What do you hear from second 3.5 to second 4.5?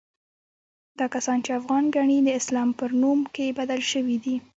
بدل شوي دي.